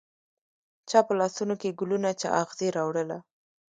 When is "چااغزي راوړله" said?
2.21-3.17